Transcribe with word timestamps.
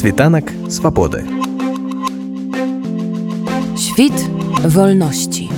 Світанак 0.00 0.48
свабоды. 0.70 1.28
Świt 3.76 4.16
wolności. 4.64 5.50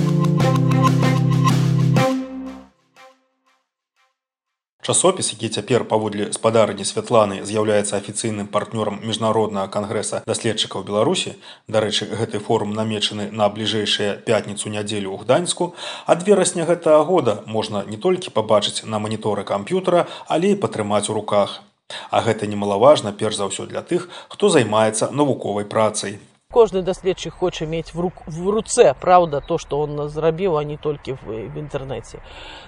Часопіс, 4.81 5.31
які 5.31 5.49
цяпер 5.49 5.87
паводле 5.87 6.27
спадарні 6.33 6.83
Святланы 6.83 7.45
з'яўляецца 7.47 7.95
афіцыйным 7.95 8.51
партнёрам 8.51 8.99
міжнароднага 8.99 9.71
кангрэса 9.71 10.23
даследчыкаў 10.27 10.83
Беларусі, 10.83 11.39
дарэчы, 11.71 12.11
гэты 12.11 12.43
форум 12.43 12.75
намечаны 12.75 13.31
на 13.31 13.47
бліжэйшая 13.47 14.19
пятніцу 14.27 14.67
нядзелю 14.67 15.15
ў 15.15 15.23
гданьску, 15.23 15.73
ад 16.05 16.27
верасня 16.27 16.67
гэтага 16.67 17.07
года 17.07 17.43
можна 17.47 17.87
не 17.87 17.95
толькі 17.95 18.35
пабачыць 18.35 18.83
на 18.83 18.99
маніторы 18.99 19.47
камп'ютара, 19.47 20.07
але 20.27 20.51
і 20.51 20.59
патрымаць 20.59 21.07
у 21.07 21.13
руках. 21.15 21.63
А 22.09 22.21
гэта 22.25 22.47
немалаважна 22.51 23.11
перш 23.21 23.39
за 23.39 23.49
ўсё 23.49 23.65
для 23.71 23.81
тых, 23.89 24.07
хто 24.35 24.49
займаецца 24.49 25.11
навуковай 25.21 25.65
працай. 25.75 26.19
Кожны 26.52 26.80
даследчык 26.80 27.34
хоча 27.34 27.66
мець 27.66 27.92
в, 27.92 28.00
рук, 28.00 28.22
в 28.26 28.48
руцэ 28.48 28.94
праўда 28.98 29.42
то 29.44 29.58
што 29.58 29.80
он 29.84 30.08
зрабіў 30.08 30.56
а 30.56 30.64
не 30.64 30.78
толькі 30.78 31.12
в, 31.12 31.28
в 31.28 31.58
інтэрнэце 31.60 32.22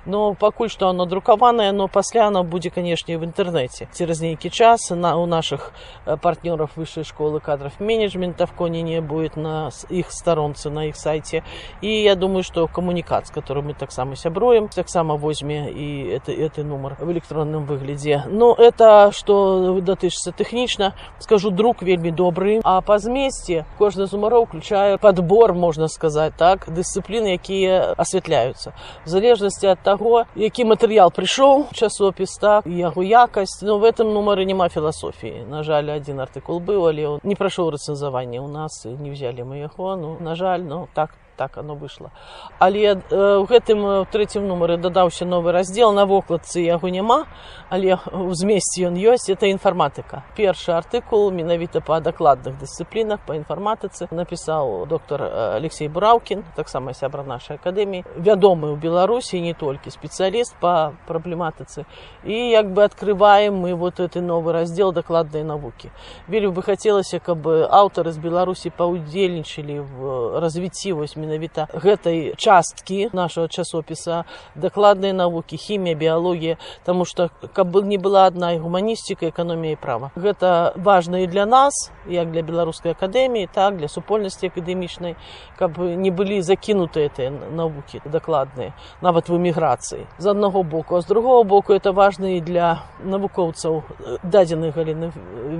но 0.04 0.34
пакуль 0.34 0.68
што 0.68 0.90
оно 0.90 1.06
друкаванае 1.06 1.72
но 1.72 1.88
пасля 1.88 2.26
оно 2.26 2.44
будзе 2.44 2.68
канешне 2.68 3.16
в 3.16 3.24
інтэрнэце 3.24 3.88
цераз 3.90 4.20
нейкі 4.20 4.50
час 4.50 4.90
на 4.90 5.16
у 5.16 5.24
наших 5.24 5.72
партнёров 6.04 6.76
высшей 6.76 7.04
школы 7.04 7.40
кадров 7.40 7.80
менеджмента 7.80 8.44
в 8.44 8.52
коне 8.52 8.82
не 8.82 9.00
будет 9.00 9.36
на 9.36 9.70
іх 9.88 10.12
старонцы 10.12 10.68
на 10.68 10.84
іх 10.84 10.96
сайте 10.96 11.42
і 11.80 11.88
я 11.88 12.16
думаю 12.16 12.42
что 12.42 12.68
камунікат 12.68 13.28
з 13.28 13.30
которым 13.30 13.72
мы 13.72 13.74
таксама 13.74 14.14
сяброем 14.14 14.68
таксама 14.68 15.16
возьме 15.16 15.72
і 15.72 16.20
это 16.20 16.32
это 16.32 16.64
нумар 16.64 16.98
в 17.00 17.10
электронным 17.10 17.64
выглядзе 17.64 18.24
но 18.28 18.52
это 18.52 19.08
что 19.12 19.80
датычыцца 19.80 20.36
тэхнічна 20.36 20.92
скажу 21.18 21.48
друк 21.50 21.80
вельмі 21.80 22.12
добры 22.12 22.60
а 22.62 22.82
па 22.82 22.98
змесце 22.98 23.64
кожны 23.77 24.07
з 24.07 24.15
нумароў 24.15 24.45
включае 24.45 24.97
подбор 24.97 25.53
можна 25.53 25.87
сказаць 25.87 26.33
так 26.37 26.67
дысцыпліны 26.67 27.35
якія 27.35 27.93
асвятляюцца. 27.97 28.73
В 29.05 29.07
залежнасці 29.09 29.73
ад 29.75 29.83
таго 29.83 30.25
які 30.35 30.65
матэрыял 30.65 31.11
прыйшоў 31.11 31.67
часопіс 31.73 32.37
так 32.41 32.65
яго 32.65 33.03
якасць 33.03 33.61
но 33.61 33.79
в 33.79 33.83
этом 33.83 34.13
нумары 34.13 34.45
няма 34.45 34.69
філасофіі. 34.69 35.45
На 35.49 35.63
жаль 35.63 35.91
один 35.91 36.19
артыкул 36.19 36.59
быў 36.59 36.87
але 36.89 37.07
он 37.07 37.19
не 37.23 37.35
прайшоў 37.35 37.75
рэцэнзавання 37.75 38.41
у 38.41 38.47
нас 38.47 38.85
не 38.85 39.11
взяли 39.11 39.43
мы 39.43 39.59
яго 39.65 39.95
ну 39.95 40.17
на 40.19 40.35
жаль 40.35 40.63
ну 40.63 40.87
так 40.93 41.11
так 41.37 41.57
оно 41.57 41.75
вышло. 41.75 42.11
Але 42.59 42.95
э, 42.95 43.37
у 43.37 43.45
гэтым 43.45 44.05
трэцім 44.11 44.47
нумары 44.47 44.77
дадаўся 44.77 45.25
новы 45.25 45.51
раздзел 45.51 45.93
на 45.93 46.05
вокладцы 46.05 46.61
яго 46.61 46.89
няма 46.89 47.25
але 47.69 47.97
у 48.11 48.33
змесце 48.33 48.85
ён 48.87 48.95
ёсць. 48.95 49.29
Это 49.29 49.47
інфарматыка 49.49 50.23
першы 50.37 50.71
артыкул 50.71 51.31
менавіта 51.31 51.81
па 51.81 51.99
дакладных 51.99 52.57
дысцыплінах 52.59 53.19
па 53.25 53.35
інфарматыцы 53.35 54.07
напісаў 54.11 54.85
доктор 54.87 55.23
алексей 55.57 55.87
бураўкін 55.87 56.43
таксама 56.55 56.93
сябра 56.93 57.23
нашай 57.23 57.57
акадэміі 57.57 58.05
вядомы 58.15 58.73
ў 58.73 58.77
беларусі 58.77 59.41
не 59.41 59.53
толькі 59.53 59.89
спецыяліст 59.89 60.55
па 60.61 60.93
праблематыцы. 61.07 61.85
І 62.23 62.49
як 62.53 62.71
бы 62.71 62.83
открываем 62.83 63.55
мы 63.55 63.75
вот 63.75 63.99
это 63.99 64.21
новы 64.21 64.53
раздзел 64.53 64.91
дакладнай 64.91 65.43
навукі. 65.43 65.91
Вельмі 66.27 66.53
бы 66.53 66.61
хацелася 66.61 67.19
каб 67.19 67.47
аўтары 67.47 68.11
з 68.11 68.19
беларусі 68.19 68.69
паўдзельнічалі 68.69 69.79
в 69.79 70.39
развіцці 70.39 70.93
вось 70.93 71.15
менавіта 71.25 71.67
гэтай 71.73 72.37
часткі 72.37 73.09
нашага 73.13 73.47
часопіса 73.47 74.23
дакладнай 74.55 75.13
навукі 75.13 75.57
хімія 75.57 75.95
біялогія 75.95 76.57
тому 76.85 77.05
что 77.05 77.29
каб 77.53 77.75
не 77.85 77.97
была 77.97 78.29
адна 78.29 78.53
і 78.53 78.61
гуманістика 78.61 79.25
эканомія 79.25 79.73
і 79.73 79.81
права. 79.81 80.11
Гэта 80.15 80.73
важна 80.77 81.19
і 81.19 81.27
для 81.27 81.45
нас 81.45 81.91
як 82.07 82.31
для 82.31 82.41
беларускай 82.41 82.93
акадэміі 82.93 83.49
так 83.51 83.77
для 83.77 83.87
супольнасці 83.87 84.53
акадэмічнай 84.53 85.15
каб 85.57 85.77
не 85.79 86.11
былі 86.11 86.41
закінуты 86.41 87.09
гэтыя 87.09 87.31
навукі 87.31 88.01
дакладныя 88.05 88.73
нават 89.01 89.29
в 89.29 89.35
эміграцыі. 89.35 90.05
З 90.17 90.25
аднаго 90.31 90.63
боку. 90.63 90.95
А 90.95 91.01
з 91.01 91.07
другого 91.07 91.43
боку 91.43 91.73
это 91.73 91.91
важна 91.91 92.29
і 92.37 92.41
для 92.41 92.83
навукоўцаў 93.03 93.83
дадзеных 94.23 94.75
галіны 94.75 95.11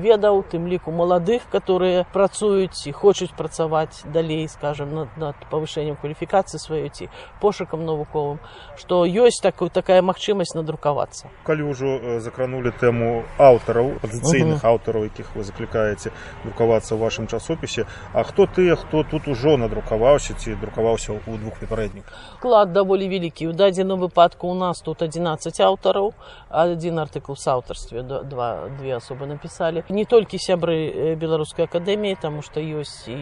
ведаў 0.04 0.44
тым 0.52 0.68
ліку 0.68 0.92
маладых 0.92 1.48
которые 1.52 2.06
працуюць 2.14 2.88
і 2.88 2.92
хочуць 2.92 3.32
працаваць 3.38 4.04
далей 4.06 4.48
скажем 4.48 4.94
над, 4.96 5.08
над 5.18 5.36
павышэннем 5.55 5.97
кваліфікацыі 5.97 6.59
сваёй 6.59 6.91
ці 6.91 7.09
пошукам 7.41 7.85
навуковым 7.85 8.39
што 8.77 9.05
ёсць 9.07 9.43
такую 9.43 9.71
такая 9.71 10.03
магчымасць 10.03 10.55
надрукавацца 10.55 11.31
калі 11.45 11.71
ўжо 11.71 12.21
закранули 12.21 12.71
тэму 12.71 13.25
аўтараў 13.39 14.01
пазіцыйных 14.03 14.59
uh 14.59 14.65
-huh. 14.65 14.71
аўтараў 14.73 15.05
якіх 15.05 15.37
вы 15.37 15.43
заклікаеце 15.43 16.11
друкавацца 16.45 16.95
ў 16.95 16.99
вашым 16.99 17.27
часопісе 17.27 17.87
А 18.13 18.23
хто 18.25 18.47
тыя 18.47 18.77
хто 18.77 19.03
тут 19.03 19.29
ужо 19.29 19.57
надрукаваўся 19.57 20.35
ці 20.35 20.55
друкаваўся 20.55 21.13
ў 21.13 21.39
двух 21.39 21.59
папярэдніх 21.61 22.05
клад 22.41 22.73
даволі 22.73 23.09
вялікі 23.09 23.47
у 23.49 23.53
дадзеным 23.53 24.01
выпадку 24.01 24.49
у 24.49 24.55
нас 24.55 24.81
тут 24.81 25.03
11 25.03 25.61
аўтараў 25.61 26.15
один 26.49 26.99
артыкул 26.99 27.37
с 27.37 27.47
аўтарстве 27.47 28.03
два 28.03 28.69
две 28.79 28.97
асобы 28.97 29.27
напісалі 29.27 29.85
не 29.89 30.05
толькі 30.05 30.39
сябры 30.39 31.15
беларускай 31.17 31.67
акадэміі 31.67 32.19
таму 32.21 32.43
што 32.43 32.61
ёсць 32.61 33.07
і 33.07 33.17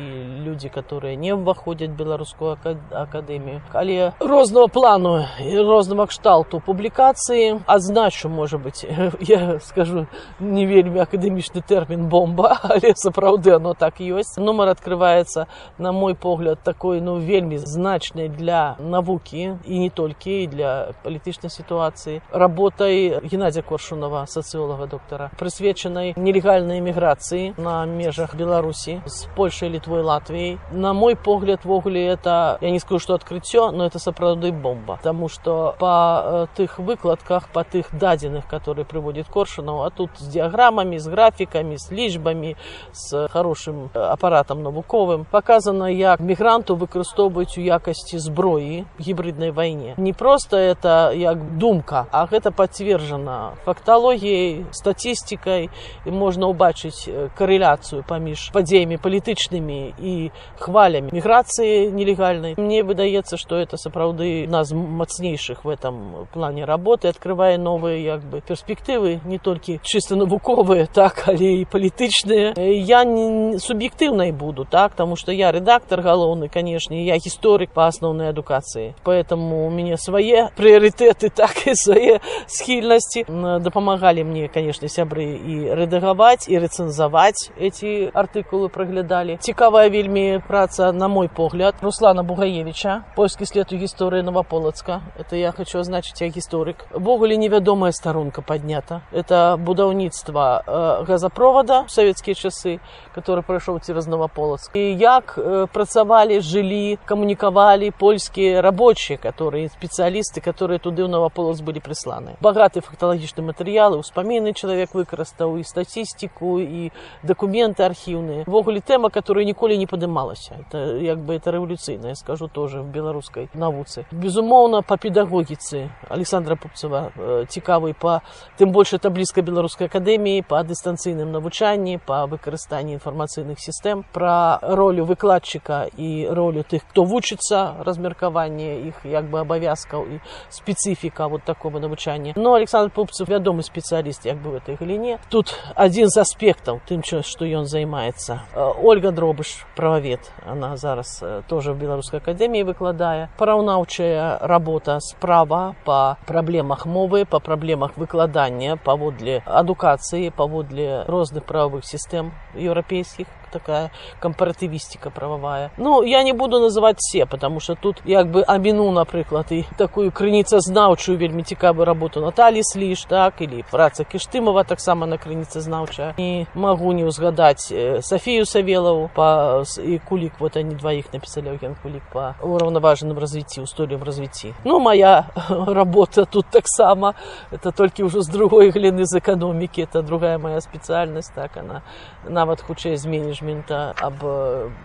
людзі 0.46 0.68
которые 0.68 1.16
не 1.16 1.34
ўваходзяць 1.34 1.92
беларускую 2.23 2.57
акадэмію 2.91 3.61
але 3.73 4.13
рознага 4.19 4.67
плану 4.67 5.25
і 5.39 5.59
рознага 5.59 6.07
кшталту 6.07 6.59
публікацыі 6.59 7.59
адзначу 7.65 8.29
можа 8.29 8.57
быть 8.57 8.85
я 9.19 9.59
скажу 9.59 10.05
не 10.39 10.65
вельмі 10.65 10.99
акадэмічны 11.03 11.61
тэрмін 11.61 12.07
бомба 12.09 12.59
але 12.63 12.93
сапраўды 12.95 13.55
оно 13.55 13.73
так 13.73 13.99
ёсць 13.99 14.37
нумар 14.37 14.69
открывается 14.69 15.47
на 15.77 15.91
мой 15.91 16.15
погляд 16.15 16.59
такой 16.63 17.01
ну 17.01 17.19
вельмі 17.19 17.57
значнай 17.57 18.29
для 18.29 18.75
навукі 18.79 19.57
і 19.65 19.79
не 19.79 19.89
толькі 19.89 20.47
для 20.47 20.93
палітычнай 21.03 21.49
сітуацыі 21.49 22.21
работай 22.31 23.19
геннадзя 23.23 23.61
коршунова 23.61 24.25
сацыолага 24.27 24.87
доктара 24.87 25.31
прысвечанай 25.39 26.13
нелегальнай 26.15 26.79
эміграцыі 26.79 27.53
на 27.57 27.85
межах 27.85 28.35
беларусі 28.35 29.01
з 29.05 29.27
польшай 29.35 29.69
літвой 29.69 30.01
латвіяй 30.01 30.57
на 30.71 30.93
мой 30.93 31.15
погляд 31.15 31.59
ввогуле 31.63 32.12
это 32.13 32.57
я 32.61 32.71
не 32.71 32.79
скажу 32.79 32.99
что 32.99 33.13
открыццё 33.13 33.71
но 33.71 33.85
это 33.85 33.99
сапраўды 33.99 34.51
бомба. 34.51 34.99
Тому 35.03 35.29
что 35.29 35.75
по 35.79 36.47
тых 36.55 36.79
выкладках 36.79 37.49
по 37.49 37.63
тых 37.63 37.87
дадзеных 37.91 38.47
которые 38.47 38.85
прыводит 38.85 39.27
коршунов 39.27 39.85
а 39.85 39.89
тут 39.89 40.11
с 40.17 40.27
диаграммами 40.27 40.97
с 40.97 41.07
графиками 41.07 41.75
с 41.75 41.91
лічбами 41.91 42.55
с 42.91 43.27
хорошим 43.27 43.89
апаратам 43.93 44.63
навуковым 44.63 45.25
показано 45.29 45.89
як 45.89 46.19
мігранту 46.19 46.75
выкарыстоўваюць 46.75 47.57
у 47.57 47.61
якасці 47.61 48.19
зброі 48.19 48.85
гібриднай 48.99 49.51
вайне 49.51 49.93
не 49.97 50.13
просто 50.13 50.57
это 50.57 51.11
як 51.13 51.57
думка 51.57 52.07
а 52.11 52.25
гэта 52.25 52.51
подтверждена 52.51 53.53
фактологіяй 53.65 54.65
статистикой 54.71 55.69
і 56.05 56.11
можна 56.11 56.47
убачыць 56.47 57.09
карэляцыю 57.37 58.03
паміж 58.07 58.49
падзеямі 58.53 58.97
палітычнымі 58.97 59.93
і 59.99 60.31
хвалями 60.59 61.09
міграцыі 61.11 61.91
нелегальнай 62.02 62.54
мне 62.56 62.82
выдаецца 62.82 63.36
что 63.36 63.56
это 63.56 63.76
сапраўды 63.76 64.46
нас 64.48 64.72
мацнейшых 64.72 65.64
в 65.64 65.68
этом 65.68 66.26
плане 66.32 66.64
работы 66.64 67.08
открывае 67.08 67.58
новые 67.58 68.04
як 68.04 68.22
бы 68.22 68.40
перспектывы 68.40 69.20
не 69.24 69.38
толькі 69.38 69.80
чисто 69.82 70.16
навуковыя 70.16 70.86
так 70.86 71.24
але 71.26 71.60
і 71.60 71.64
палітычныя 71.64 72.54
я 72.58 73.04
не 73.04 73.58
суб'ектыўнай 73.58 74.32
буду 74.32 74.64
так 74.64 74.94
тому 74.94 75.16
что 75.16 75.32
я 75.32 75.52
редактор 75.52 76.00
галоўны 76.00 76.48
канешне 76.48 77.04
я 77.04 77.16
гісторык 77.16 77.70
по 77.70 77.86
асноўнай 77.86 78.30
адукацыі 78.30 78.94
поэтому 79.04 79.66
у 79.66 79.70
мяне 79.70 79.96
свае 79.96 80.50
прыярытэты 80.56 81.30
так 81.30 81.66
і 81.66 81.74
свае 81.74 82.20
схільнасці 82.46 83.24
дапамагалі 83.28 84.24
мне 84.24 84.48
конечно 84.48 84.88
сябры 84.88 85.36
і 85.36 85.74
рэдагаваць 85.74 86.48
і 86.48 86.58
рэцэнзаваць 86.58 87.50
эти 87.58 88.10
артыкулы 88.12 88.68
праглядалі 88.68 89.38
цікавая 89.40 89.88
вельмі 89.88 90.40
праца 90.46 90.92
на 90.92 91.08
мой 91.08 91.28
погляд 91.28 91.74
руслана 91.82 92.22
бугаевича 92.22 93.04
польскі 93.16 93.46
след 93.46 93.72
у 93.72 93.76
гісторыі 93.76 94.22
новополацка 94.22 95.02
это 95.18 95.36
я 95.36 95.52
хочу 95.52 95.78
азначыць 95.78 96.20
я 96.20 96.28
гісторык 96.28 96.86
ввогуле 96.90 97.36
невядомая 97.36 97.92
старонка 97.92 98.42
поднята 98.42 99.02
это 99.12 99.56
будаўніцтва 99.56 100.62
э, 100.66 101.04
газопровода 101.04 101.84
савецкія 101.88 102.34
часы 102.34 102.80
который 103.14 103.42
прайшоў 103.42 103.80
цераз 103.80 104.06
новополацк 104.06 104.76
і 104.76 104.96
як 104.96 105.34
э, 105.38 105.66
працавалі 105.72 106.40
жылі 106.40 106.98
камунікавалі 107.04 107.90
польскія 107.90 108.62
рабочие 108.62 109.18
которые 109.18 109.68
спецыялісты 109.68 110.40
которые 110.40 110.78
туды 110.78 111.02
ў 111.02 111.08
новополац 111.08 111.60
былі 111.60 111.80
прысланы 111.80 112.36
багаты 112.40 112.80
факталагічны 112.80 113.42
матэрыялы 113.42 113.98
успаміны 113.98 114.52
чалавек 114.52 114.94
выкарыстаў 114.94 115.58
і 115.58 115.64
статістику 115.64 116.60
і 116.60 116.90
документы 117.22 117.82
архіўныя 117.82 118.44
ввогуле 118.46 118.80
тэма 118.80 119.10
которая 119.10 119.44
ніколі 119.44 119.78
не 119.78 119.86
падымалася 119.86 120.64
это 120.66 120.96
як 120.98 121.18
бы 121.18 121.34
это 121.34 121.50
рэволюцыя 121.50 121.71
рэвалюцыйная 121.72 122.14
скажу 122.14 122.48
тоже 122.48 122.82
в 122.82 122.88
беларускай 122.88 123.48
навуцы 123.54 124.06
безумоўна 124.12 124.82
по 124.82 124.96
педагогіцы 124.96 125.90
александра 126.08 126.56
пупцева 126.56 127.12
э, 127.16 127.44
цікавы 127.48 127.94
по 127.94 128.22
тым 128.58 128.72
больш 128.72 128.94
это 128.94 129.10
блізка 129.10 129.42
беларускай 129.42 129.88
акадэміі 129.88 130.42
по 130.48 130.62
дыстанцыйным 130.62 131.32
навучанні 131.32 131.98
по 131.98 132.26
выкарыстанні 132.26 132.98
інфармацыйных 132.98 133.60
сістэм 133.60 134.04
про 134.12 134.58
ролю 134.62 135.04
выкладчыка 135.04 135.88
і 135.96 136.28
ролю 136.30 136.64
тых 136.64 136.82
хто 136.88 137.04
вучыцца 137.04 137.82
размеркаванне 137.84 138.88
іх 138.88 139.04
як 139.04 139.30
бы 139.30 139.40
абавязкаў 139.40 140.06
і 140.06 140.20
спецыфіка 140.50 141.28
вот 141.28 141.42
такого 141.42 141.80
навучання 141.80 142.32
но 142.36 142.54
александр 142.54 142.90
пупцев 142.90 143.28
вядомы 143.28 143.62
спецыяліст 143.62 144.26
як 144.26 144.38
бы 144.38 144.50
в 144.50 144.54
этой 144.56 144.76
галіне 144.76 145.18
тут 145.28 145.54
адзін 145.74 146.08
з 146.08 146.20
аспектаў 146.20 146.80
тым 146.88 147.02
што 147.02 147.44
ён 147.44 147.66
займаецца 147.66 148.42
ольга 148.82 149.10
дробыш 149.10 149.64
прававед 149.76 150.20
она 150.46 150.76
зараз 150.76 151.20
э, 151.22 151.42
тоже 151.62 151.72
в 151.72 151.78
беларускай 151.78 152.20
акадэміі 152.20 152.66
выкладае 152.68 153.28
параўнаўчая 153.38 154.38
работа 154.42 154.98
справа 155.00 155.74
по 155.84 156.16
праблемах 156.26 156.86
мовы 156.86 157.24
по 157.24 157.40
праблемах 157.40 157.96
выкладання 157.96 158.76
паводле 158.76 159.42
адукацыі 159.46 160.30
паводле 160.30 161.04
розных 161.06 161.44
правовых 161.44 161.84
сістэм 161.84 162.32
еўрапейскіх 162.56 163.26
такая 163.52 163.90
компаратывистика 164.20 165.10
правовая. 165.10 165.70
Ну, 165.76 166.02
я 166.02 166.22
не 166.22 166.32
буду 166.32 166.60
называть 166.60 166.96
все, 166.98 167.26
потому 167.26 167.60
что 167.60 167.74
тут 167.74 168.02
як 168.04 168.30
бы 168.30 168.44
аміну, 168.46 168.90
напрыклад, 168.92 169.46
і 169.50 169.64
такую 169.76 170.12
крыніцазнаўчую 170.12 171.18
вельмі 171.18 171.42
цікавую 171.42 171.84
работу 171.84 172.20
Наталі 172.20 172.60
Сліш, 172.62 173.04
так, 173.04 173.40
или 173.40 173.64
праца 173.70 174.04
Кіштымова 174.04 174.64
таксама 174.64 175.06
на 175.06 175.16
крыніцазнаўчая. 175.16 176.14
І 176.16 176.46
магу 176.54 176.92
не 176.92 177.04
ўзгадаць 177.04 177.72
э, 177.72 178.02
Софію 178.02 178.46
Савелову 178.46 179.10
па, 179.14 179.64
і 179.84 179.98
Кулік, 179.98 180.32
вот 180.38 180.56
они 180.56 180.74
двоих 180.74 181.12
написали, 181.12 181.48
Евген 181.48 181.76
Кулик, 181.82 182.02
по 182.12 182.34
уравноваженным 182.42 183.18
развитии, 183.18 183.60
устойчивым 183.60 184.02
развитии. 184.02 184.54
Ну, 184.64 184.80
моя 184.80 185.30
работа 185.48 186.24
тут 186.24 186.46
таксама, 186.50 187.14
это 187.50 187.72
только 187.72 188.02
уже 188.02 188.22
с 188.22 188.28
другой 188.28 188.70
глины 188.70 189.04
з 189.04 189.18
экономики, 189.18 189.80
это 189.80 190.02
другая 190.02 190.38
моя 190.38 190.60
специальность, 190.60 191.32
так, 191.34 191.56
она 191.56 191.82
нават 192.28 192.60
хутчэй 192.60 192.96
зменіш 192.96 193.38
менеджмента 193.42 193.94
аб 193.98 194.22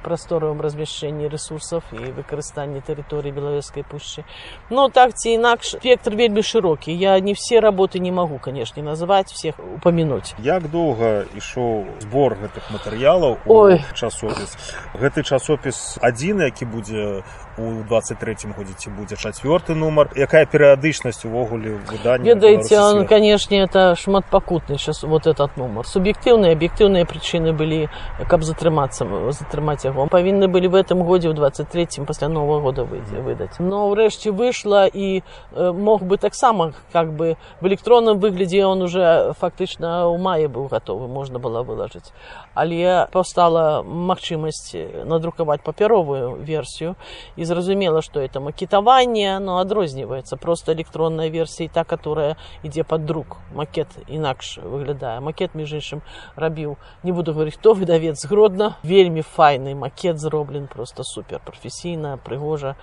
прасторавым 0.03 0.61
размяшчэнні 0.61 1.29
ресурсаў 1.29 1.83
і 1.93 2.11
выкарыстанні 2.17 2.81
тэрыторыі 2.81 3.33
белавежскай 3.33 3.85
пушчы 3.85 4.25
ну 4.69 4.89
так 4.89 5.13
ці 5.13 5.37
інакш 5.37 5.77
спектр 5.77 6.15
вельмі 6.15 6.41
шырокі 6.41 6.93
я 6.93 7.19
не 7.19 7.33
все 7.33 7.59
работы 7.59 7.99
не 7.99 8.11
могу 8.11 8.39
конечно 8.39 8.81
называть 8.81 9.31
всех 9.31 9.55
упомянуть 9.59 10.33
як 10.39 10.69
доўга 10.69 11.25
ішоў 11.37 11.85
збор 12.01 12.37
гэтых 12.41 12.69
матэрыялаў 12.73 13.37
ой 13.45 13.81
часопіс 13.93 14.57
гэты 14.97 15.23
часопіс 15.23 15.97
адзіны 16.01 16.49
які 16.49 16.65
будзе 16.65 17.23
у 17.57 17.83
23 17.83 18.35
годзе 18.57 18.73
ці 18.73 18.89
будзе 18.89 19.15
чацвёрты 19.15 19.75
нумар 19.77 20.09
якая 20.17 20.45
перыядычнасць 20.45 21.25
увогуле 21.25 21.77
выдання 21.85 22.33
ведаеце 22.33 22.79
он 22.81 23.05
канешне 23.05 23.61
это 23.61 23.95
шматпакутны 23.95 24.77
сейчас 24.77 25.03
вот 25.03 25.27
этот 25.27 25.57
нумар 25.57 25.85
суб'ектыўныя 25.85 26.57
аб'ектыўныя 26.57 27.05
прычыны 27.05 27.53
былі 27.53 27.89
каб 28.27 28.43
затрымацца 28.43 29.05
затрымаць 29.31 29.85
яго 29.85 30.07
павінны 30.07 30.47
былі 30.47 30.67
в 30.67 30.75
этом 30.75 31.03
годзе 31.03 31.29
ў 31.29 31.33
23 31.37 32.05
пасля 32.05 32.27
нового 32.27 32.59
года 32.59 32.85
выйдзе 32.85 33.21
выдаць 33.21 33.59
но 33.59 33.89
ўрэшце 33.93 34.31
выйшла 34.31 34.87
і 34.87 35.21
э, 35.21 35.71
мог 35.71 36.01
бы 36.01 36.17
таксама 36.17 36.73
как 36.91 37.13
бы 37.13 37.37
в 37.61 37.67
электронным 37.67 38.17
выглядзе 38.17 38.65
он 38.65 38.81
уже 38.81 39.33
фактычна 39.37 40.09
ў 40.09 40.17
мае 40.17 40.47
быў 40.47 40.73
гатовы 40.73 41.07
можна 41.07 41.37
было 41.37 41.61
вылажыць 41.61 42.09
але 42.58 43.06
паўстала 43.14 43.82
магчымасць 43.82 44.74
надрукаваць 45.06 45.62
папяровую 45.62 46.42
версію 46.42 46.96
і 47.36 47.44
зразумела 47.44 48.02
что 48.02 48.20
это 48.20 48.40
макетаванне 48.40 49.38
но 49.38 49.58
адрозніваецца. 49.58 50.36
Просто 50.36 50.72
электронная 50.72 51.30
версія 51.30 51.70
та 51.72 51.84
которая 51.84 52.36
ідзе 52.62 52.82
под 52.82 53.06
друк. 53.06 53.36
Макет 53.54 53.86
інакш 54.08 54.58
выглядае. 54.58 55.20
Макет 55.20 55.54
між 55.54 55.78
іншым 55.78 56.02
рабіў 56.36 56.76
не 57.02 57.12
буду 57.12 57.32
говорить 57.32 57.54
хто 57.54 57.74
выдавец 57.74 58.26
гродно 58.26 58.74
вельмі 58.82 59.22
файны 59.22 59.74
макет 59.74 60.18
зроблен 60.18 60.66
просто 60.66 61.04
супер. 61.04 61.40
Прафесійна 61.44 62.18
прыгожа 62.24 62.74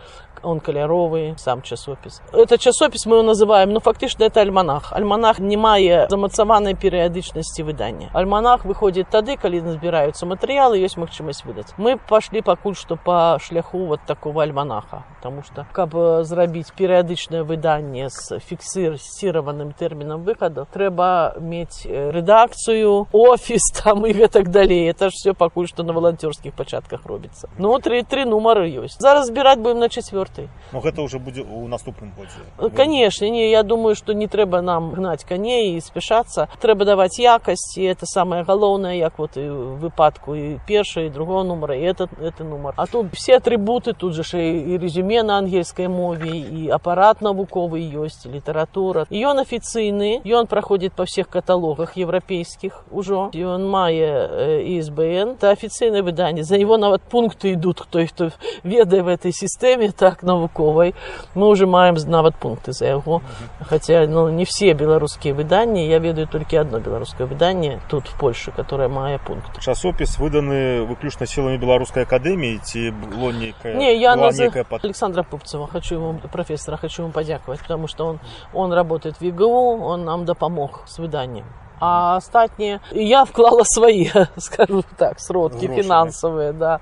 он 0.44 0.60
каляровы 0.60 1.36
сам 1.38 1.62
часопіс. 1.62 2.22
Это 2.32 2.58
часопіс 2.58 3.06
мы 3.06 3.24
называем 3.24 3.74
ну 3.74 3.80
фактычна 3.80 4.24
это 4.26 4.42
альманах. 4.42 4.94
Альманах 4.94 5.40
не 5.40 5.58
мае 5.58 6.08
замацаванай 6.10 6.76
перыядычнасці 6.76 7.64
выдання. 7.64 8.10
Альманах 8.14 8.66
выходит 8.66 9.10
тады 9.10 9.38
калі 9.38 9.65
назбіраюцца 9.65 10.27
матэрыялы 10.27 10.77
ёсць 10.85 10.99
магчымасць 11.01 11.45
выдаць 11.45 11.73
мы 11.79 11.97
пашлі 11.97 12.43
пакуль 12.43 12.77
што 12.77 12.97
по 12.97 13.39
шляху 13.41 13.87
вот 13.87 14.01
такого 14.07 14.43
альманаха 14.43 15.05
потому 15.17 15.43
что 15.43 15.67
каб 15.73 15.95
зрабіць 16.25 16.71
перыядычнае 16.77 17.43
выданне 17.43 18.09
з 18.11 18.39
фіксіраваным 18.39 19.73
тэрмінам 19.73 20.25
выхаду 20.25 20.67
трэба 20.73 21.41
мець 21.41 21.87
рэдакцыю 21.87 23.07
офіс 23.13 23.63
там 23.83 24.07
і 24.07 24.13
гэтак 24.13 24.51
далей 24.51 24.91
это 24.91 25.11
ж 25.11 25.15
все 25.15 25.35
пакуль 25.35 25.67
што 25.67 25.83
на 25.83 25.93
валанцёрскіх 25.93 26.53
пачатках 26.53 27.07
робіцца 27.07 27.49
ну 27.59 27.79
тры 27.79 28.03
тры 28.03 28.25
нумары 28.25 28.69
ёсць 28.69 29.01
зараз 29.01 29.27
збіраць 29.33 29.59
будем 29.59 29.79
на 29.79 29.89
чацвёрты 29.89 30.49
но 30.73 30.81
гэта 30.81 31.03
уже 31.03 31.19
будзе 31.19 31.43
у 31.43 31.69
наступным 31.69 32.13
годзе 32.17 32.71
конечно 32.77 33.29
не 33.29 33.51
я 33.51 33.63
думаю 33.63 33.95
что 33.95 34.13
не 34.13 34.27
трэба 34.27 34.61
нам 34.61 34.93
гнаць 34.93 35.25
каней 35.25 35.77
і 35.77 35.81
спяшацца 35.81 36.49
трэба 36.61 36.85
даваць 36.85 37.19
якасць 37.19 37.79
і 37.79 37.85
это 37.85 38.07
самое 38.07 38.43
галоўнае 38.45 38.99
як 38.99 39.19
вот 39.19 39.37
і 39.37 39.47
выпадку 39.55 40.35
і 40.35 40.61
першы 40.67 41.07
і 41.07 41.11
другого 41.11 41.45
нумара 41.45 41.75
і 41.75 41.83
этот 41.83 42.11
это 42.21 42.45
нумар 42.45 42.75
а 42.77 42.87
тут 42.87 43.07
все 43.13 43.37
атрибуты 43.37 43.93
тут 43.93 44.15
же 44.15 44.23
ж 44.23 44.39
і 44.39 44.79
резюме 44.79 45.23
на 45.23 45.39
ангельскай 45.39 45.89
мове 45.89 46.31
і 46.31 46.71
апарат 46.71 47.23
навуковы 47.23 47.81
ёсць 47.81 48.27
літаратура 48.27 49.07
ён 49.11 49.41
афіцыйны 49.41 50.23
ён 50.25 50.47
праходзіць 50.47 50.93
па 50.97 51.05
всех 51.05 51.29
каталогах 51.29 51.97
еўрапейскіх 51.97 52.85
ужо 52.91 53.31
ён 53.35 53.69
мае 53.69 54.67
ісбн 54.79 55.37
это 55.39 55.51
афіцыйнае 55.51 56.03
выданне 56.03 56.43
за 56.43 56.57
его 56.57 56.77
нават 56.77 57.03
пункты 57.03 57.53
ідут 57.53 57.87
той 57.91 58.07
хто 58.07 58.31
ведае 58.65 59.03
в 59.03 59.09
этой 59.09 59.33
сістэме 59.33 59.93
так 59.93 60.23
навуковай 60.23 60.95
мы 61.35 61.49
уже 61.49 61.67
маем 61.67 61.97
нават 62.07 62.37
пункты 62.37 62.73
за 62.73 62.87
яго 62.87 63.23
хотя 63.69 64.07
ну 64.07 64.29
не 64.29 64.45
все 64.45 64.75
беларускія 64.75 65.35
выданні 65.35 65.87
я 65.87 65.99
ведаю 65.99 66.27
толькі 66.27 66.57
одно 66.57 66.79
беларускае 66.79 67.27
выданне 67.27 67.81
тут 67.89 68.09
в 68.09 68.19
польше 68.19 68.53
которое 68.53 68.89
мае 68.89 69.19
пункт 69.27 69.34
часопіс 69.61 70.19
выданы 70.19 70.85
выключна 70.87 71.27
сіламі 71.27 71.59
беларускай 71.59 72.05
акадэміі 72.05 72.61
ці 72.63 72.91
было 72.91 73.33
нейкая 73.33 73.75
не 73.75 73.95
я 73.97 74.15
была 74.15 74.27
наз... 74.31 74.39
некая 74.39 74.65
под- 74.65 74.85
александра 74.85 75.23
пупцева 75.23 75.67
хочу 75.67 75.97
ему 75.97 76.21
профессора 76.33 76.77
хочу 76.77 77.03
ему 77.03 77.13
подяковать 77.13 77.61
потому 77.61 77.89
что 77.89 78.07
он 78.07 78.21
он 78.53 78.73
работает 78.73 79.17
в 79.17 79.23
ЕГУ 79.23 79.83
он 79.83 80.05
нам 80.05 80.25
допомог 80.25 80.85
с 80.87 80.99
выданием 80.99 81.47
а 81.81 82.17
астатнія 82.17 82.81
я 82.93 83.25
вклала 83.25 83.63
свои 83.65 84.11
скажу 84.37 84.85
так 84.97 85.19
сродки 85.21 85.67
Гроши, 85.67 85.77
да? 85.77 85.83
финансовые 85.83 86.53
да 86.53 86.81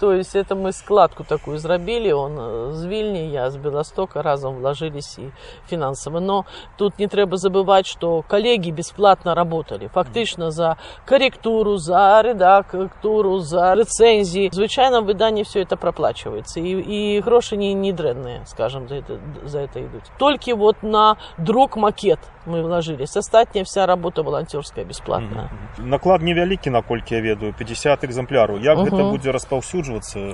то 0.00 0.12
есть 0.12 0.34
это 0.34 0.54
мы 0.54 0.72
складку 0.72 1.24
такую 1.24 1.58
зрабілі 1.58 2.12
он 2.12 2.32
э, 2.38 2.72
з 2.72 2.86
вільні 2.86 3.30
я 3.30 3.50
з 3.50 3.56
беластока 3.56 4.22
разом 4.22 4.54
вложились 4.56 5.18
і 5.18 5.30
фінансава 5.68 6.20
но 6.20 6.44
тут 6.76 6.98
не 6.98 7.06
трэба 7.06 7.36
забывать 7.36 7.86
что 7.86 8.24
коллеги 8.28 8.70
бесплатно 8.70 9.34
работали 9.34 9.88
фактычна 9.94 10.50
за 10.50 10.76
корректуру 11.08 11.78
за 11.78 12.22
редактуру 12.22 13.38
за 13.40 13.74
рэцэнзіі 13.74 14.50
звычайном 14.52 15.04
выданні 15.04 15.42
все 15.42 15.62
это 15.62 15.76
проплачивается 15.76 16.60
і, 16.60 16.70
і 16.70 17.20
грошы 17.20 17.56
не 17.56 17.74
не 17.74 17.92
дрэнныя 17.92 18.42
скажем 18.46 18.88
за 18.88 18.96
это 18.96 19.18
за 19.44 19.60
это 19.60 19.80
идут 19.80 20.02
толькі 20.18 20.54
вот 20.54 20.82
на 20.82 21.16
друк 21.38 21.76
макет 21.76 22.18
мы 22.46 22.62
вложились 22.62 23.16
астатняя 23.16 23.64
вся 23.64 23.86
работа 23.86 24.22
волонтерская 24.22 24.84
бесплатная 24.84 25.48
наклад 25.78 26.22
невялікі 26.22 26.70
наколькі 26.70 27.14
я 27.14 27.20
ведаю 27.20 27.54
50 27.58 28.04
экземпляраў 28.04 28.58
як 28.58 28.78
Мгм. 28.78 28.84
гэта 28.88 29.10
будзе 29.10 29.30
распаўсюджвацца 29.32 29.85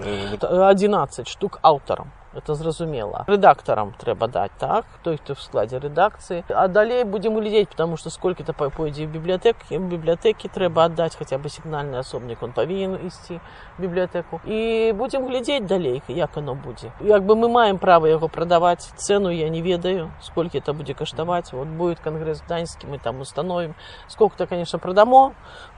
э, 0.05 0.31
вот 0.31 0.45
11 0.45 1.29
штук 1.29 1.59
аўтарам 1.63 2.13
это 2.35 2.55
зразумела 2.55 3.25
рэдактарам 3.27 3.95
трэба 3.99 4.29
даць 4.29 4.53
так 4.59 4.85
той 5.03 5.17
хто 5.17 5.35
в 5.35 5.41
складзе 5.41 5.79
рэдакцыі 5.79 6.45
а 6.51 6.69
далей 6.69 7.05
будем 7.05 7.39
глядзець 7.39 7.69
потому 7.69 7.97
что 7.97 8.11
сколько 8.11 8.45
то 8.45 8.53
пойдзе 8.53 9.07
в 9.07 9.11
бібліятэкі 9.11 9.79
бібліятэкі 9.79 10.49
трэба 10.49 10.85
аддаць 10.85 11.17
хаця 11.17 11.39
бы 11.39 11.49
сігнальны 11.49 11.99
асобнік 11.99 12.43
он 12.43 12.53
павінен 12.53 13.07
ісці 13.07 13.41
в 13.79 13.83
бібліятэку 13.83 14.41
і 14.45 14.93
будем 14.93 15.27
глядзець 15.27 15.65
далей 15.65 16.03
як 16.09 16.37
оно 16.37 16.55
будзе 16.55 16.93
як 17.01 17.25
бы 17.25 17.35
мы 17.35 17.49
маем 17.49 17.79
права 17.79 18.09
яго 18.09 18.29
прадаваць 18.29 18.93
цену 18.97 19.31
я 19.31 19.49
не 19.49 19.63
ведаю 19.63 20.11
сколько 20.21 20.59
это 20.59 20.73
будзе 20.73 20.95
каштаваць 20.95 21.53
вот 21.53 21.69
будет 21.69 22.01
конгресс 22.01 22.43
гданьскі 22.43 22.87
мы 22.87 22.99
там 22.99 23.21
установим 23.21 23.75
сколько 24.09 24.37
то 24.37 24.47
конечно 24.47 24.79
продамо 24.79 25.33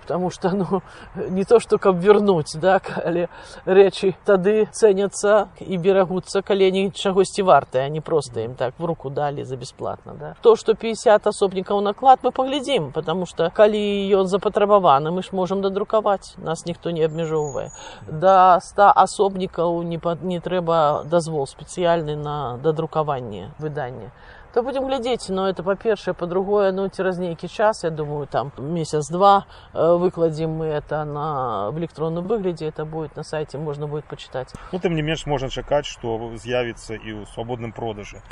потому 0.05 0.29
что 0.29 0.51
ну 0.51 0.81
не 1.29 1.43
то 1.43 1.59
что 1.59 1.77
каб 1.77 1.97
вернуть 1.97 2.53
да 2.61 2.79
але 3.03 3.27
рэчы 3.65 4.13
тады 4.25 4.69
цэняцца 4.71 5.49
і 5.59 5.77
берагуцца 5.77 6.41
калені 6.45 6.91
чагосьці 6.93 7.41
вартыя 7.41 7.89
не 7.89 8.01
просто 8.01 8.45
ім 8.45 8.53
так 8.53 8.77
в 8.77 8.85
руку 8.85 9.09
далі 9.09 9.43
за 9.43 9.57
бесплатно 9.57 10.13
да. 10.19 10.35
То 10.41 10.55
что 10.55 10.75
50 10.75 11.27
асобнікаў 11.27 11.81
наклад 11.81 12.19
мы 12.21 12.31
паглядзім 12.31 12.91
потому 12.91 13.25
что 13.25 13.49
калі 13.49 13.81
ён 14.13 14.27
запатрабаваны 14.27 15.11
мы 15.11 15.23
ж 15.23 15.29
можем 15.31 15.61
дадрукаваць 15.61 16.37
нас 16.37 16.65
ніхто 16.65 16.91
не 16.91 17.01
абмяжоўвае. 17.01 17.71
Да 18.07 18.59
100 18.61 18.93
асобнікаў 18.95 19.81
не 19.83 19.97
па, 19.97 20.17
не 20.21 20.39
трэба 20.39 21.03
дазвол 21.09 21.47
спецыяльны 21.47 22.15
на 22.15 22.57
дадрукаванне 22.61 23.51
выдання 23.57 24.11
то 24.54 24.62
будем 24.62 24.86
глядзець 24.86 25.28
но 25.28 25.48
это 25.48 25.62
па-першае 25.62 26.14
по-другое 26.14 26.72
ну 26.72 26.88
цераз 26.88 27.18
нейкі 27.18 27.48
час 27.48 27.84
я 27.84 27.90
думаю 27.90 28.26
там 28.26 28.52
месяц-два 28.58 29.46
э, 29.74 29.94
выкладзім 29.96 30.50
мы 30.50 30.66
это 30.66 31.04
на 31.04 31.70
в 31.70 31.78
электронным 31.78 32.26
выглядзе 32.26 32.66
это 32.66 32.84
будет 32.84 33.16
на 33.16 33.22
сайте 33.22 33.58
можно 33.58 33.86
будет 33.86 34.04
почитать 34.04 34.52
ну 34.72 34.78
тым 34.78 34.94
не 34.94 35.02
менш 35.02 35.26
можна 35.26 35.50
чакаць 35.50 35.86
что 35.86 36.18
з'явіцца 36.34 36.94
і 36.94 37.22
ў 37.22 37.26
свабодным 37.34 37.72
продажы 37.72 38.22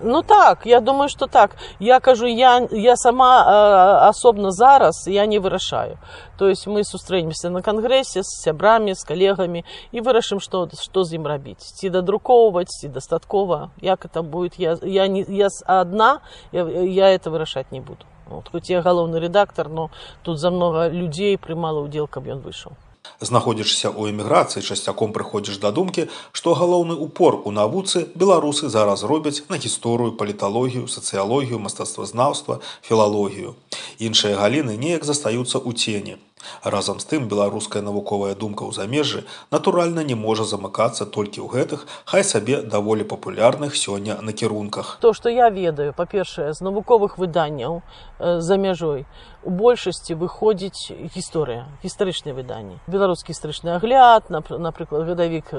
ну 0.00 0.22
так 0.22 0.66
я 0.66 0.80
думаю 0.80 1.08
что 1.08 1.26
так 1.26 1.56
я 1.78 2.00
кажу 2.00 2.26
я 2.26 2.66
я 2.70 2.96
сама 2.96 3.44
э, 3.46 4.08
асобна 4.08 4.50
зараз 4.50 5.06
я 5.06 5.26
не 5.26 5.38
вырашаю 5.38 5.98
то 6.38 6.48
есть 6.48 6.66
мы 6.66 6.82
сустрэнемся 6.82 7.50
на 7.50 7.62
кангрэсе 7.62 8.22
з 8.22 8.30
сябрамі 8.42 8.94
з 8.94 9.04
калегамі 9.04 9.64
і 9.92 10.00
вырашым 10.00 10.40
что 10.40 10.68
что 10.74 11.04
з 11.04 11.14
ім 11.14 11.26
рабіць 11.26 11.62
ці 11.62 11.90
дадрукоўваць 11.90 12.82
ці 12.82 12.88
дастаткова 12.88 13.70
як 13.80 14.04
это 14.04 14.22
будет 14.22 14.58
я 14.58 14.76
я 14.82 15.06
не 15.06 15.22
я 15.28 15.48
одна 15.72 16.20
я, 16.52 16.62
я 16.68 17.08
это 17.10 17.30
вырашаць 17.30 17.70
не 17.70 17.80
буду 17.80 18.04
вот, 18.26 18.48
хоть 18.48 18.70
я 18.70 18.82
галоўны 18.82 19.16
редактор 19.16 19.68
но 19.68 19.90
тут 20.22 20.38
за 20.38 20.50
много 20.50 20.88
людзей 20.88 21.38
прымала 21.38 21.80
удзел 21.80 22.06
каб 22.06 22.28
ён 22.28 22.40
выйшаў 22.40 22.76
знаходзішся 23.20 23.90
ў 23.90 24.14
эміграцыі 24.14 24.62
часцяком 24.62 25.12
прыходзіш 25.16 25.58
да 25.64 25.72
думкі 25.74 26.06
што 26.32 26.54
галоўны 26.54 26.94
упор 26.94 27.40
у 27.44 27.50
навуцы 27.50 28.06
беларусы 28.14 28.68
зараз 28.68 29.02
робяць 29.02 29.42
на 29.48 29.58
гісторыю 29.58 30.14
паліталогію 30.20 30.86
сацыялогію 30.86 31.58
мастацтвазнаўства 31.58 32.60
філалогію 32.82 33.54
іншыя 33.98 34.38
галіны 34.38 34.78
неяк 34.78 35.04
застаюцца 35.08 35.58
ў 35.58 35.72
цені 35.74 36.14
Разам 36.63 36.99
з 36.99 37.05
тым 37.05 37.27
беларуская 37.27 37.81
навуковая 37.81 38.35
думка 38.35 38.65
ў 38.65 38.73
замежжы 38.73 39.23
натуральна 39.51 40.03
не 40.03 40.15
можа 40.15 40.43
замыкацца 40.43 41.05
толькі 41.05 41.41
ў 41.41 41.47
гэтых 41.49 41.85
хай 42.05 42.23
сабе 42.23 42.61
даволі 42.61 43.03
папулярных 43.03 43.75
сёння 43.75 44.19
накірунках. 44.21 44.97
То 45.01 45.13
што 45.13 45.29
я 45.29 45.49
ведаю 45.49 45.93
па-першае 45.93 46.53
з 46.53 46.59
навуковых 46.61 47.17
выданняў 47.17 47.81
э, 48.19 48.39
за 48.39 48.57
мяжой 48.57 49.05
у 49.43 49.51
большасці 49.51 50.15
выходзіць 50.15 50.91
гісторыя 51.15 51.67
гістарычныя 51.83 52.35
выданні. 52.35 52.79
Беларускі 52.87 53.35
гістарычны 53.35 53.75
агляд 53.75 54.29
напрыклад 54.31 55.03
гадавік 55.07 55.51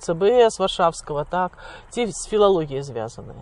цбс 0.00 0.58
варшавскага 0.58 1.24
так 1.28 1.58
ці 1.92 2.08
з 2.08 2.28
філалогіяй 2.30 2.82
звязаны 2.82 3.36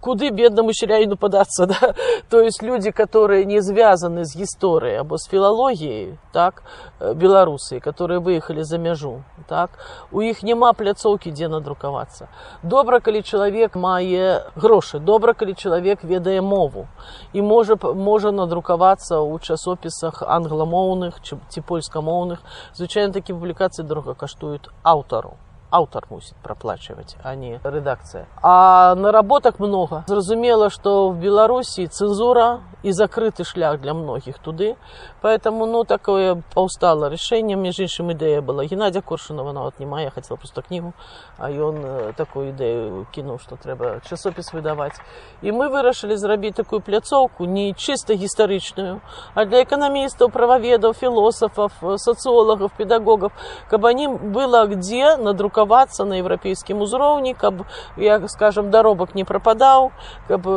куды 0.00 0.30
беднаму 0.30 0.72
сяляіну 0.72 1.16
падацца 1.16 1.66
да? 1.72 1.94
то 2.30 2.40
есть 2.40 2.62
людзі 2.62 2.92
которые 2.92 3.44
не 3.44 3.60
звязаны 3.60 4.24
з 4.24 4.36
гісторыяй 4.38 5.02
або 5.02 5.18
з 5.18 5.28
філалогіяй 5.28 6.18
так 6.31 6.63
беларусы 6.99 7.79
которые 7.79 8.19
выехалі 8.19 8.63
за 8.63 8.77
мяжу 8.77 9.23
так 9.47 9.79
у 10.11 10.21
іх 10.21 10.43
няма 10.43 10.73
пляцоўкі 10.73 11.31
дзе 11.31 11.47
надрукавацца 11.53 12.27
добра 12.63 12.99
калі 12.99 13.23
чалавек 13.23 13.75
мае 13.75 14.43
грошы 14.55 14.99
добра 14.99 15.33
калі 15.33 15.53
чалавек 15.53 16.03
ведае 16.03 16.41
мову 16.41 16.87
і 17.33 17.41
можа 17.41 17.79
можа 17.81 18.31
надрукавацца 18.31 19.19
у 19.19 19.39
часопісах 19.39 20.21
англамоўных 20.21 21.19
ці 21.23 21.61
польскамоўных 21.61 22.39
звычайна 22.75 23.13
такі 23.13 23.33
публікацыі 23.33 23.85
дорога 23.85 24.13
каштуюць 24.13 24.71
аўтару 24.83 25.37
аўтар 25.71 26.07
мусіць 26.09 26.35
праплачваць 26.43 27.17
а 27.23 27.35
не 27.35 27.59
рэдакцыя 27.63 28.25
а 28.41 28.95
наработак 28.95 29.59
много 29.59 30.03
зразумела 30.07 30.69
што 30.71 31.09
в 31.11 31.19
беларусі 31.19 31.87
цэнзура 31.87 32.63
і 32.83 32.91
закрыты 32.91 33.43
шлях 33.43 33.81
для 33.81 33.93
многіх 33.93 34.39
туды 34.39 34.75
поэтому 35.21 35.65
ну 35.65 35.83
такое 35.83 36.41
паўстала 36.53 37.09
рашэнне 37.09 37.59
між 37.59 37.79
іншым 37.83 38.15
ідэя 38.15 38.39
была 38.41 38.63
геннадзя 38.63 39.01
коршунова 39.01 39.51
нават 39.51 39.79
не 39.79 39.85
мая 39.85 40.09
хацела 40.09 40.37
просто 40.37 40.61
кнігу 40.61 40.93
а 41.37 41.51
ён 41.51 42.13
такую 42.15 42.55
ідэю 42.55 43.05
кінуў 43.11 43.43
што 43.43 43.59
трэба 43.59 43.99
часопіс 44.07 44.53
выдаваць 44.53 44.95
і 45.41 45.51
мы 45.51 45.67
вырашылі 45.67 46.15
зрабіць 46.15 46.55
такую 46.55 46.79
пляцоўку 46.79 47.43
не 47.43 47.73
чыста 47.73 48.15
гістарычную 48.15 49.01
а 49.35 49.45
для 49.45 49.67
эканамістаў 49.67 50.31
прававедаў 50.31 50.95
філосафаў 50.95 51.99
сацыолагаў 51.99 52.71
педагогов 52.77 53.35
каб 53.67 53.85
они 53.85 54.07
было 54.07 54.63
где 54.67 55.17
надрукаваць 55.17 55.57
друкавацца 55.61 56.05
на 56.09 56.19
еўрапейскім 56.21 56.81
узроўні 56.85 57.33
каб 57.33 57.63
як 57.97 58.27
скажем 58.33 58.71
даробак 58.73 59.15
не 59.15 59.23
прападаў 59.23 59.91
каб 60.27 60.49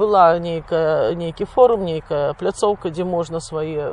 была 0.00 0.26
нейкая 0.38 1.14
нейкі 1.14 1.44
форум 1.44 1.84
нейкая 1.84 2.32
пляцоўка 2.40 2.90
дзе 2.90 3.04
можна 3.04 3.44
свае 3.44 3.86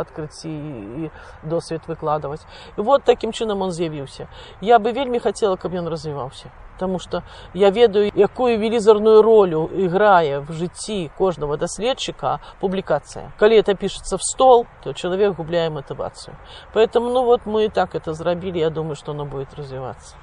адкрыцці 0.00 0.48
і 0.48 1.10
досвед 1.42 1.86
выкладваць 1.90 2.42
і 2.78 2.88
вот 2.90 3.04
такім 3.04 3.36
чынам 3.36 3.62
он 3.66 3.72
з'явіўся 3.76 4.30
я 4.60 4.78
бы 4.78 4.96
вельмі 4.96 5.18
хацела 5.18 5.56
каб 5.56 5.74
ён 5.74 5.88
развіваўся 5.92 6.54
Таму 6.80 6.98
што 6.98 7.22
я 7.52 7.68
ведаю, 7.70 8.08
якую 8.14 8.56
велізарную 8.56 9.20
ролю 9.22 9.68
іграе 9.68 10.40
в 10.40 10.52
жыцці 10.56 11.10
кожнага 11.18 11.60
даследчыка 11.60 12.40
публікацыя. 12.60 13.28
Калі 13.36 13.60
это 13.60 13.76
пішацца 13.76 14.16
в 14.16 14.22
стол, 14.24 14.64
то 14.82 14.94
чалавек 14.94 15.36
губляе 15.36 15.68
матывацыю. 15.68 16.36
Поэтому 16.72 17.12
ну 17.12 17.24
вот 17.24 17.44
мы 17.44 17.66
и 17.66 17.68
так 17.68 17.94
это 17.94 18.14
зрабілі, 18.14 18.58
я 18.58 18.70
думаю, 18.70 18.96
што 18.96 19.12
оно 19.12 19.26
будет 19.26 19.52
развівацца. 19.54 20.16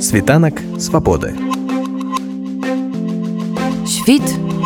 Світанак 0.00 0.62
свабоды. 0.78 1.34
Świt 3.86 4.22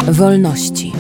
wolności. 0.07 0.93